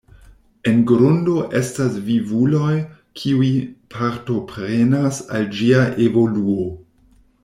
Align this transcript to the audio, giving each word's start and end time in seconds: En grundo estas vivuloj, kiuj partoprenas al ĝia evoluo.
En 0.69 0.77
grundo 0.91 1.33
estas 1.59 1.99
vivuloj, 2.07 2.71
kiuj 3.23 3.51
partoprenas 3.97 5.21
al 5.39 5.47
ĝia 5.59 5.85
evoluo. 6.07 6.67